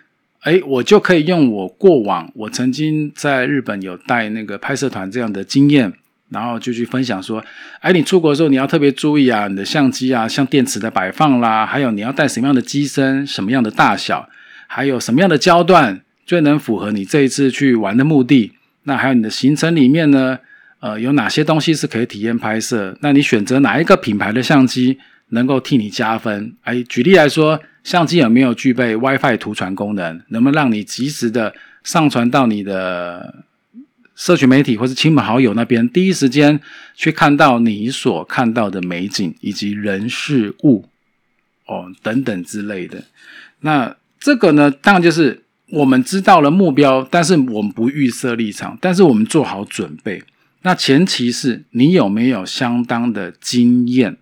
[0.43, 5.91] 哎，我就可以用我过往我曾经在日本有带那个拍摄团这样的经验。
[6.29, 7.43] 然后就去分享说，
[7.79, 14.27] 哎，你出国的时候你要特别注意啊，你的相机啊，像电池的摆放啦，还有你要带什么样的机身，什么样的大小，
[14.65, 18.53] 还有什么样的焦段最能符合你这一次去玩的目的。
[18.85, 20.39] 那还有你的行程里面呢，
[20.79, 22.97] 呃，有哪些东西是可以体验拍摄？
[23.01, 24.97] 那你选择哪一个品牌的相机
[25.29, 26.55] 能够替你加分？
[26.63, 30.21] 哎，举例来说，相机有没有具备 WiFi 图传功能？
[30.29, 33.43] 能不能让你及时的上传到你的？
[34.15, 36.59] 社群媒体或是亲朋好友那边，第一时间
[36.93, 40.87] 去看到你所看到的美景以及人事物，
[41.65, 43.05] 哦等等之类的。
[43.61, 45.41] 那这个呢，当然就是
[45.71, 50.23] 我们知道了目标，但是我们不预设立场，但是我们做好准备。
[50.61, 54.17] 那前提是你有没有相当的经验，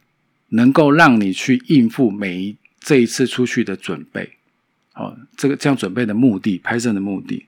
[0.52, 4.32] 能够让你去应付每一这一次出去的准备。
[4.96, 7.46] 哦，这个这样准备的目的，拍摄的目的，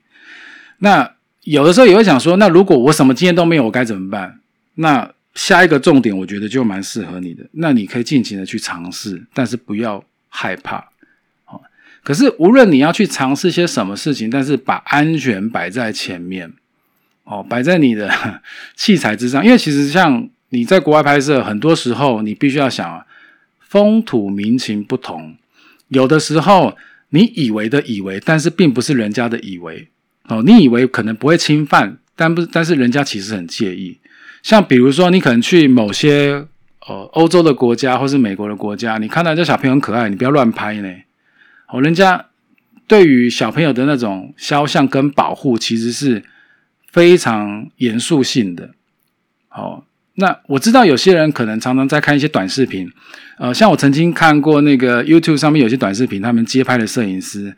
[0.78, 1.12] 那。
[1.46, 4.40] 有的时候也会想说，那如果我什么经验都没有，我该怎么办？
[4.76, 7.46] 那下一个重点，我觉得就蛮适合你的。
[7.52, 10.88] 那你可以尽情的去尝试，但是不要害怕。
[11.44, 11.62] 好，
[12.02, 16.54] 可是无论你要去尝试些什么事情，但是把安全摆在前面，
[17.26, 18.10] 哦，摆在你的
[18.78, 19.44] 器材之上。
[19.44, 23.06] 因为其实像你在国外拍摄，很多时候你必须要想啊，
[23.74, 25.36] 风土民情不同，
[25.88, 26.78] 有的时候
[27.10, 29.88] 你以为的以为，但是并不是人家的以为。
[30.26, 33.98] 哦，你以为可能不会侵犯，但不，但是人家其实很介意。
[34.44, 36.46] 像比如说，你可能去某些
[36.86, 40.96] 呃欧洲的国家或是美国的国家，你看到这小朋友很可爱，你不要乱拍呢。
[41.70, 42.28] 哦，人家
[42.86, 46.22] 对于小朋友的那种肖像跟保护，其实是
[46.92, 48.70] 非常严肃性的。
[49.48, 52.90] 好，那我知道有些人可能常常在看一些短视频，
[53.38, 57.56] 呃，像我曾经看过那个 YouTube 上面有些短视频，他们街拍的摄影师。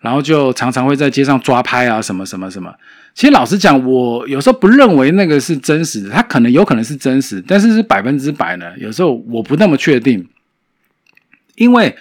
[0.00, 2.74] 然后就常常会在街上抓拍啊，什么什么什么。
[3.12, 8.72] 其实老实讲，我有时候不认为那个是真实的，他可能有可能是真实，但是是百分之百呢？
[8.78, 10.26] 有时候我不那么确定，
[11.56, 11.94] 因为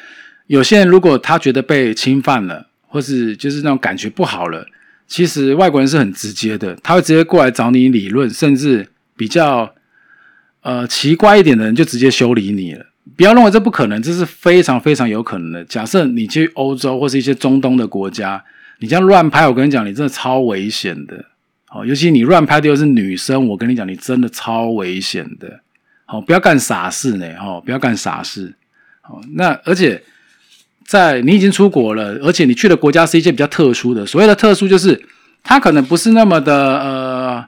[0.48, 4.66] 有些人如果他觉得被侵犯了，或是就是那种感觉不好了，
[5.06, 9.76] 其实外国人是很直接的，他会直接过来找你理论，甚至比较
[10.62, 12.86] 呃奇怪一点的人就直接修理你了。
[13.18, 15.66] 不要认为这不可能，这是非常非常有可能的。
[15.66, 18.44] 假设你去欧洲或是一些中东的国家，
[18.80, 21.26] 你这样乱拍，我跟你讲，你真的超危险的。
[21.66, 25.60] 好，尤其你乱拍的又是女生，我跟你讲，你真的超危险的。
[26.06, 27.28] 好，不要干傻事呢。
[27.40, 28.56] 哦，不要干傻事。
[29.02, 30.02] 好，那而且
[30.86, 34.06] 在你已经出国了，而且你去的国家是一些比较特殊的。
[34.06, 35.00] 所谓的特殊，就是
[35.44, 37.46] 它可能不是那么的呃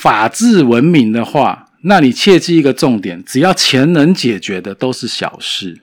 [0.00, 1.64] 法治文明的话。
[1.82, 5.80] 那你切记一个重点，只要钱能解决的都是小事，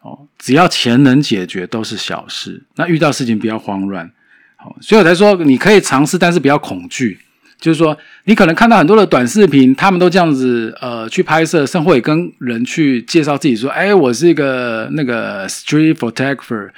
[0.00, 2.64] 哦，只要钱能解决都是小事。
[2.76, 4.10] 那遇到事情不要慌乱，
[4.56, 7.20] 好，所以我才说你可以尝试，但是不要恐惧。
[7.62, 16.70] 就是说，你可能看到很多的短视频，他们都这样子，呃，去拍摄，甚至也跟人去介绍自己说：“哎，我是一个那个 street photographer，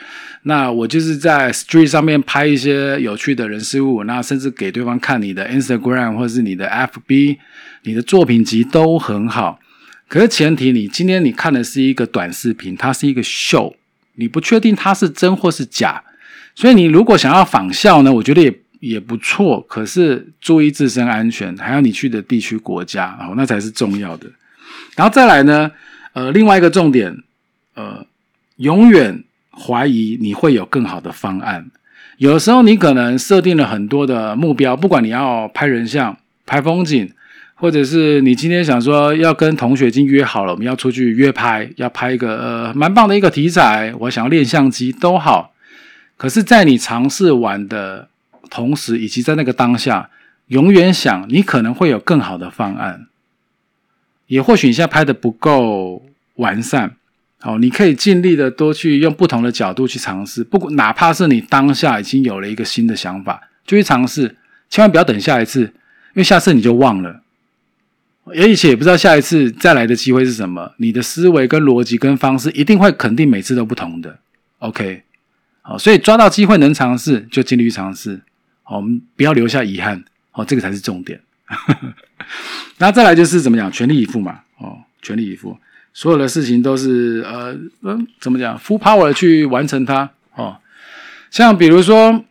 [0.43, 7.39] 那我就是在 street 上面拍一些有趣的人事物，那甚至给对方看你的 Instagram 或是你的 FB，
[7.85, 9.59] 你的作品集都很好。
[10.07, 13.75] 可是前提，你今天你看的是一个短视频，它是一个秀，
[14.17, 16.03] 你不确定它是真或是假，
[16.55, 18.55] 所以你如果想要仿效呢，我觉得也。
[18.87, 24.29] 也不错，可是注意自身安全，还有你去的地区国家哦，那才是重要的。
[24.95, 25.71] 然后再来呢，
[26.13, 27.17] 呃，另外一个重点，
[27.75, 28.05] 呃，
[28.57, 31.71] 永远怀疑你会有更好的方案。
[32.19, 37.11] 有时候你可能设定了很多的目标，不管你要拍人像、拍风景，
[37.55, 45.55] 或者是你今天想说要跟同学已经约好了，我们要出去约拍，要拍一个呃蛮棒的一个题材，我想要练相机都好。
[46.19, 48.09] 可是，在你尝试完的。
[48.55, 50.11] 同时，以及在那个当下，
[50.47, 53.09] 永远想你可能会有更好的方案，
[54.29, 56.95] 也或许你现在拍的不够完善，
[57.43, 64.37] 哦，你可以尽力的多去用不同的角度去尝试，不管哪怕是你当下已经有了一个新的想法，就去尝试，
[64.71, 65.73] 千万不要等下一次，因
[66.15, 67.23] 为下次你就忘了，
[68.35, 74.21] 也而且也不知道下一次再来的机会是什么，你的思维跟逻辑跟方式一定会肯定每次都不同的。
[74.61, 75.03] OK，
[75.63, 78.21] 好，所以抓到机会能尝试就尽力尝试，
[78.65, 81.21] 好，我们不要留下遗憾，哦，这个才是重点。
[82.79, 85.57] 那再来就是怎么讲，全力以赴嘛，哦，全力以赴。
[85.93, 90.57] 所有的事情都是呃嗯，怎么讲？full power 去完成它哦。
[91.31, 92.25] 像比如说，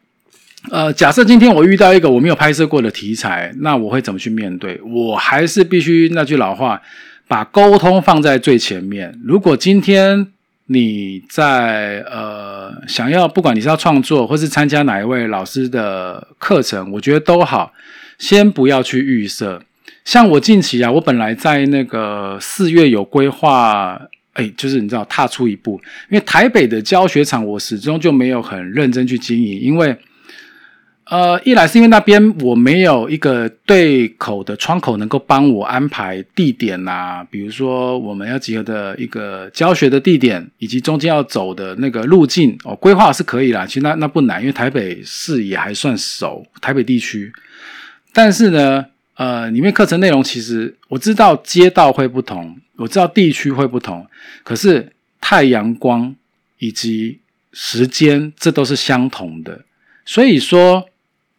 [0.69, 4.82] 呃，假设今天我遇到一个我没有拍摄过的题材，那我会怎么去面对？
[4.82, 6.82] 我还是必须那句老话，
[7.28, 9.17] 把沟通放在最前面。
[9.24, 10.28] 如果今天
[10.67, 17.73] 你在呃想要，不管你是要创作或是参加哪一位老师的课程，我觉得都好，
[18.17, 19.62] 先不要去预设。
[20.06, 23.99] 像我近期啊，我本来在那个四月有规划，
[24.34, 29.95] 哎，就是你知道踏出一步，因为台北的教学场我始终就没有很认真去经营，因为
[31.05, 47.31] 呃，一来是因为那边我没有一个对口的窗口能够帮我安排地点呐，比如说我们要集合的一个教学的地点，以及中间要走的那个路径哦，规划是可以啦，其实那那不难，因为台北市也还算熟，台北地区，
[48.11, 48.85] 但是呢。
[49.15, 54.03] 呃，里面课程内容其实我知道街道会不同，我知道地区会不同，
[54.43, 56.15] 可是太阳光
[56.57, 57.19] 以及
[57.51, 59.63] 时间这都是相同的。
[60.03, 60.89] 所以说，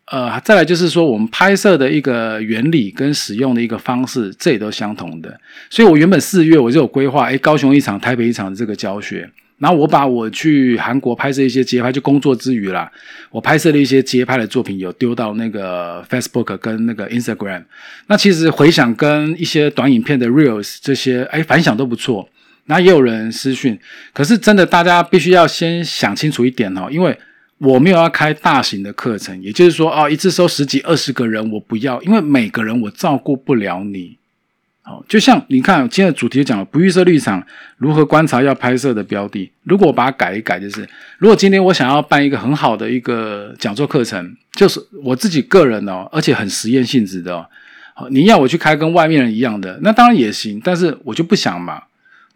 [0.06, 5.40] 呃，再来就是说我们拍摄的一个原理跟使用的一个方式，这也都相同的。
[5.70, 9.30] 所以我原本四月我就有规划，哎，高雄一场，台北一场的这个教学。
[9.58, 12.90] 然后我把我去韩国拍摄一些街拍，就工作之余啦，
[13.30, 17.62] 我拍摄的一些街拍的作品有丢到那个 Facebook 跟那个 Instagram。
[18.08, 22.28] 那其实回想跟一些短影片的 Reels 这些，哎，反响都不错。
[22.66, 23.78] 那也有人私讯，
[24.12, 27.16] 可是真的大家必须要先想清楚一点哦，因为
[27.64, 34.18] 我没有要开大型的课程，也就是说啊，一次收十几二十个人，我不要，因为每个人我照顾不了你。
[34.82, 37.42] 好，就像你看，今天的主题讲了不预设立场，
[37.78, 39.50] 如何观察要拍摄的标的。
[39.62, 47.46] 如果我把它改一改，就是如果今天我想要办一个很好的一个讲座课程，就是我自己个人哦，而且很实验性质的哦。
[48.10, 51.84] 你要我去开跟外面人一样的，那当然也行，但是我就不想嘛，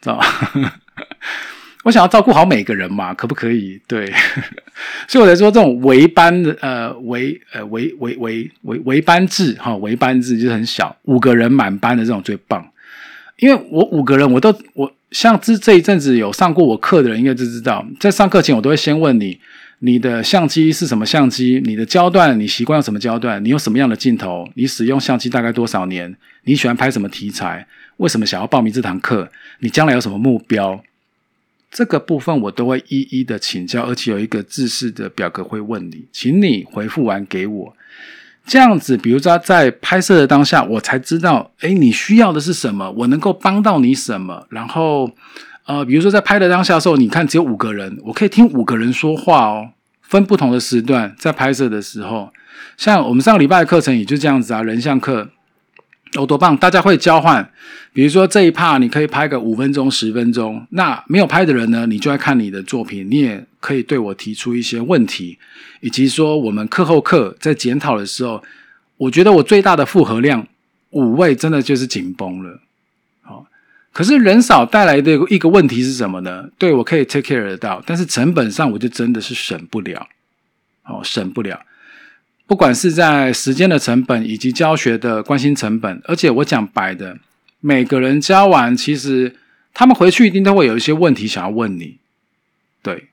[0.00, 0.80] 知道吧？
[1.84, 3.80] 我想要照顾好每个人嘛，可不可以？
[3.86, 4.12] 对，
[5.08, 12.68] 所以我才说这种围班的，呃，围呃围围围围围班制哈，围班制就是很小，五个人满班的这种最棒。
[13.38, 19.38] 因为我五个人，我都我像这这一阵子有上过我课的人，应该就知道，在上课前我都会先问你，
[19.78, 21.62] 你的相机是什么相机？
[21.64, 23.42] 你的焦段你习惯用什么焦段？
[23.44, 24.48] 你用什么样的镜头？
[24.54, 26.12] 你使用相机大概多少年？
[26.42, 27.64] 你喜欢拍什么题材？
[27.98, 29.30] 为什么想要报名这堂课？
[29.60, 30.82] 你将来有什么目标？
[31.70, 37.74] 这个部分我都会一一的请教，而且有一个自式的表格会问你，请你回复完给我。
[38.46, 44.46] 这样子，比如说在拍摄的当下，我才知道，哎，你需要的是什么，我能够帮到你什么。
[44.48, 45.11] 然后，
[45.66, 49.68] 呃，比如说在拍的当下的时候，你看只有五个人，我可以听五个人说话哦，
[50.00, 52.33] 分不同的时段在拍摄的时候，
[52.78, 55.28] 像我们上个礼拜的课程也就这样子啊，人像课。
[56.18, 56.57] 有多棒！
[56.57, 57.48] 大家会交换，
[57.92, 60.66] 比如说这一趴你可以拍个五分钟、十分钟。
[60.70, 65.38] 那没有拍的人呢，你就来看你的作品，你也可以对我提出一些问题，
[65.81, 68.42] 以及说我们课后课在检讨的时候，
[68.96, 70.44] 我觉得我最大的负荷量
[70.90, 72.61] 五位真的就是紧绷了。
[73.22, 73.46] 好，
[73.92, 76.48] 可是人少带来的一个问题是什么呢？
[76.59, 80.09] 对我可以 take care 得到，但是成本上我就真的是省不了，
[80.85, 81.61] 哦，省不了。
[82.48, 87.18] 不管是在时间的成本以及教学的关心成本，而且我讲白的，
[87.61, 89.37] 每个人教完，其实
[89.74, 91.98] 他们回去一定都会有一些问题想要问你。
[92.82, 93.08] 对，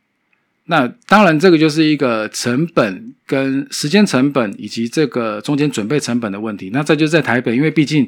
[0.68, 6.70] 那当然这个就是一个成本跟时间成本以及这个中间准备成本的问题。
[6.72, 8.08] 那这就是在台北，因为毕竟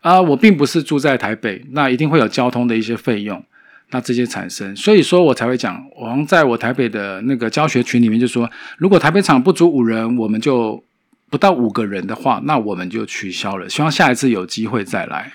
[0.00, 3.44] 啊，我并不是住在台北，那一定会有交通的一些费用。
[3.90, 10.84] 那这些产生，所以说我才会讲，我在我台北的那个教学群里面就说，如果台北场不足五人，我们就
[11.30, 13.68] 不到五个人的话，那我们就取消了。
[13.68, 15.32] 希望下一次有机会再来。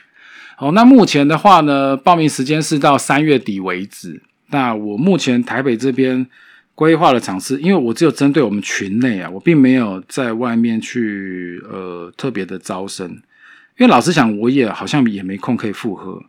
[0.56, 4.22] 好，那目前的话呢，报名时间是到三月底为止。
[4.52, 6.28] 那我目前台北这边
[6.76, 16.22] 规划的场次，因为我只有针对我们群内啊，我并没有在外面去呃特别的招生，因为老实讲，我也好像也没空可以复合。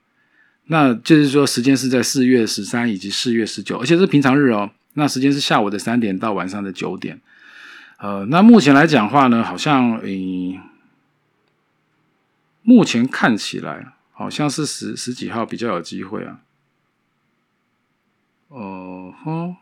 [0.66, 4.70] 那就是说，时间是在四月十三以及四月十九，而且是平常日哦。
[4.94, 7.20] 那时间是下午的三点到晚上的九点。
[7.98, 10.58] 呃，那目前来讲话呢，好像诶，
[12.62, 16.40] 目前看起来好像是十十几号比较有机会啊。
[18.48, 19.56] 哦吼。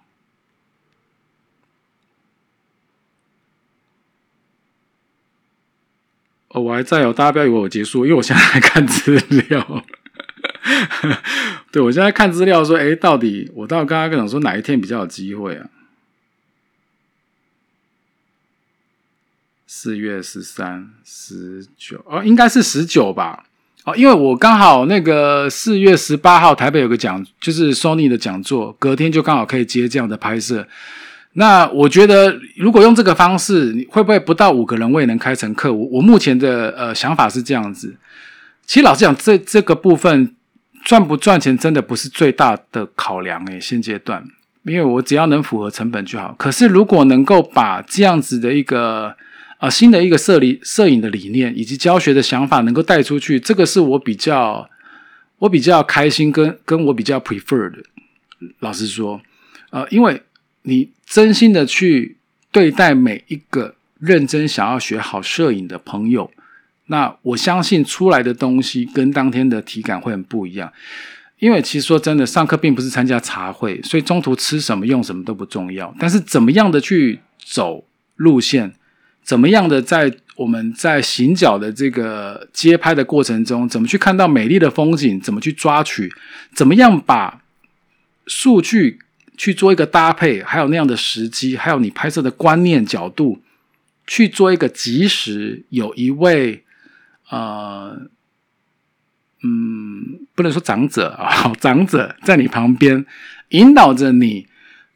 [6.49, 9.85] 哦，我还在哦，大家不要以为我结束，因为我现在在看资料。
[11.73, 15.67] 对我现在看资料说，哎，到底我到刚刚讲说哪一天比较有机会啊？
[19.67, 23.45] 四月十三、十九哦，应该是十九吧？
[23.85, 30.69] 哦，因为我刚好那个四月十八号台北有个讲，就是 Sony 的讲座，隔天就刚好可以接这样的拍摄。
[31.33, 35.73] 那我觉得，如果用这个方式，你会不会不到五个人我也能开成课？
[35.73, 37.97] 我我目前的呃想法是这样子。
[38.65, 40.37] 其实老实讲，这这个部分
[40.85, 43.61] 赚不赚钱，真的不是最大的考量诶。
[43.61, 44.25] 现阶段，
[44.65, 46.35] 因为我只要能符合成本就好。
[46.39, 49.17] 可是如果能够把这样子的一个
[49.59, 54.69] 啊新的一个摄理摄影的理念以及教学的想法能够带出去，这个是我比较
[55.39, 57.79] 我比较开心跟跟我比较 prefer 的。
[58.59, 59.21] 老实说，
[59.71, 60.23] 呃，因为。
[60.65, 62.17] 你真心的去
[62.53, 66.31] 对待每一个认真想要学好摄影的朋友，
[66.93, 70.71] 那我相信出来的东西跟当天的体感会很不一样。
[71.39, 75.93] 因为其实说真的，上课并不是参加茶会，所以中途吃什么用什么都不重要。
[75.99, 77.85] 但是怎么样的去走
[78.17, 78.73] 路线，
[79.25, 86.13] 怎么样的在我们在行脚的这个街拍的过程中，怎么去看到美丽的风景，怎么去抓取，
[86.55, 87.43] 怎么样把
[88.27, 88.99] 数据。
[89.35, 93.41] 去做一个搭配，还有那样的时机，还有你拍摄的观念角度，
[94.07, 95.65] 去做一个及时。
[95.71, 96.62] 有一位
[97.33, 97.97] 呃，
[99.43, 103.05] 嗯，不能说长者啊， 长者在你旁边
[103.49, 104.47] 引导着你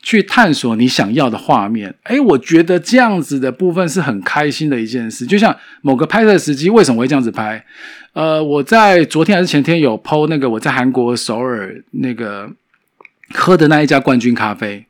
[0.03, 1.95] 去探索你想要的画面。
[2.03, 5.27] 哎，我觉得这样子的部分是很开心的一件事。
[5.27, 7.65] 就像某个拍摄时机，为什么会这样子拍？
[8.13, 12.53] 呃，我在昨天还是前天有 PO 那个我在韩国首尔那个。
[13.35, 14.87] 喝的那一家冠军咖啡，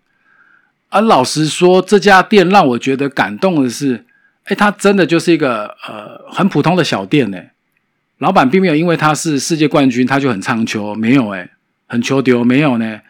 [0.90, 4.04] 而老实说，这家店让我觉得感动的是，
[4.46, 7.38] 哎，它真的就是一个呃很普通的小店呢。
[8.18, 11.50] 老板并没有因为他是世界冠军，他就很唱秋，没有哎，
[11.86, 13.00] 很求丢，没有呢。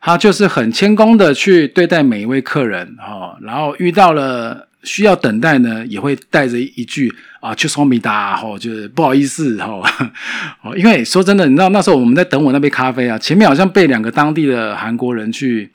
[0.00, 9.80] 他就是很谦恭的去对待每一位客人哈，然后遇到了需要等待呢，也会带着一句啊，就说米达哈，就是不好意思哈，
[10.64, 15.70] 哦，因为说真的，你知道那时候我们在等我那杯咖啡啊，前面好像被两个当地的韩国人去。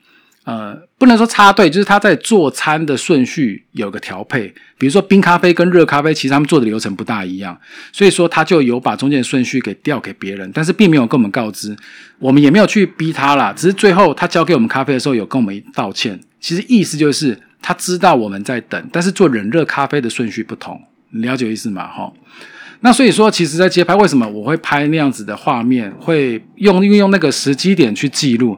[0.46, 4.46] 呃，不能说插队，就是他在做餐的顺序有个调配，
[4.78, 7.58] 比如说冰咖啡跟热咖啡，其实他们做的流程不大一样，
[7.90, 11.76] 所以说他就有把中间的顺序给调给别人，但是并没有跟我们告知，
[12.20, 20.80] 我们也没有去逼他啦，只是最后他交给我们咖啡的时候有跟我们道歉，其实意思就是他知道我们在等，但是做冷热咖啡的顺序不同，
[21.10, 21.88] 你了解意思吗？
[21.88, 22.12] 哈，
[22.82, 28.56] 那所以说，其实，在街拍为什么我会拍那样子的画面，会用运用那个时机点去记录？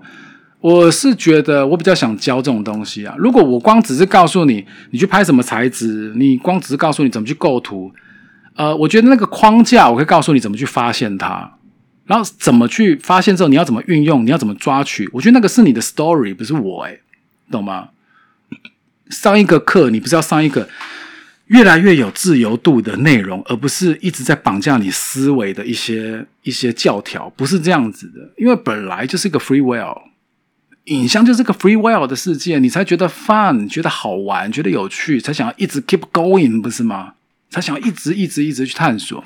[0.61, 3.15] 我是觉得我比较想教这种东西啊。
[3.17, 7.93] 如果我光只是告诉你，你去拍什么材质，你光只是告诉你怎么去构图，
[8.57, 11.49] 呃，我觉得那个框架我会告诉你怎么去发现它，
[12.07, 15.09] 然后怎么去发现之后你要怎么运用，你要怎么抓取。
[15.13, 17.01] 我觉得那个是你的 story，不是我诶
[17.53, 17.91] 懂吗？
[19.11, 20.69] 上一个课你不是要上一个
[21.47, 28.33] 越来越有自由度的内容，而不是一直在绑架你思维的一些一些教条，不是这样子的。
[28.37, 30.08] 因为本来就是一个 free will。
[30.89, 37.15] 影像就是个 free will 的世界，你才觉得 fun，觉得好玩，觉得有趣，才想要一直 keep going，不是吗？
[37.51, 39.25] 才想要一直一直一直去探索，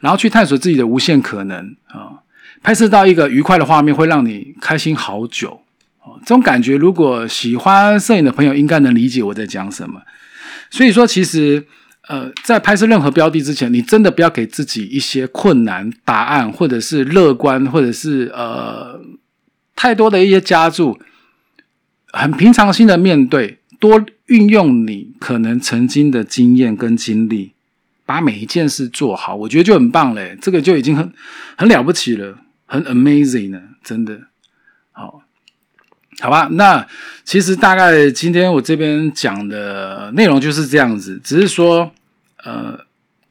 [0.00, 2.20] 然后去探索自己的无限可能啊！
[2.62, 5.60] 拍摄到一个愉快的画面，会让你开心好久
[6.02, 6.20] 哦。
[6.20, 10.02] 这种感觉，如果喜欢摄影的朋友，应该能理解我在讲什么。
[10.70, 11.64] 所以说，其实
[12.08, 19.00] 呃，在拍摄任何标的之前，你真的不要给自己一些困难答案，或者是乐观，或者是呃。
[19.76, 20.98] 太多的一些加注，
[22.12, 27.52] 很平常心的面对，多运用你可能曾经的经验跟经历，
[28.06, 30.38] 把每一件事做好，我觉得就很棒嘞。
[30.40, 31.12] 这个就已经很
[31.56, 34.20] 很了不起了，很 amazing 呢，真的。
[34.92, 35.22] 好，
[36.20, 36.86] 好吧，那
[37.24, 41.92] 其实大概今天我这边讲的内容就是这样子，只是说，
[42.44, 42.78] 呃，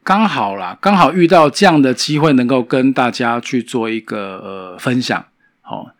[0.02, 5.24] 刚好啦，刚好遇到这样的机会，能够跟大家去做一个呃分享，
[5.62, 5.90] 好。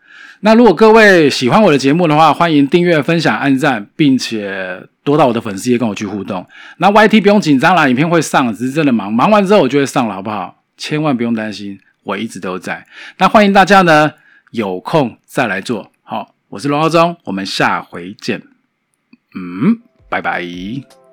[0.41, 6.45] 那如果各位喜欢我的节目的话，欢迎订阅、分享、按赞，并且多到我的粉丝页跟我去互动。
[6.77, 10.61] 那 YT 不用紧张啦，影片会上，只是真的忙，忙完之后我就会上了，好不好？
[10.77, 12.85] 千万不用担心，我一直都在。
[13.17, 14.13] 那欢迎大家呢，
[14.51, 15.91] 有空再来做。
[16.03, 18.41] 好，我是龙浩忠，我们下回见。
[19.33, 19.79] 嗯，
[20.09, 21.04] 拜拜。